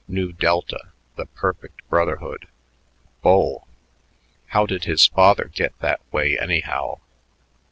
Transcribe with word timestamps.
Nu 0.07 0.31
Delta, 0.31 0.87
the 1.15 1.27
perfect 1.27 1.87
brotherhood! 1.87 2.47
Bull! 3.21 3.67
How 4.47 4.65
did 4.65 4.85
his 4.85 5.05
father 5.05 5.45
get 5.53 5.77
that 5.77 5.99
way, 6.11 6.39
anyhow? 6.39 7.01